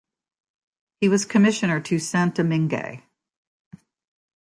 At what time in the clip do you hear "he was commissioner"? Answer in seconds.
0.99-1.79